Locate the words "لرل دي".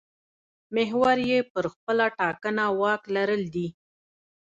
3.15-3.67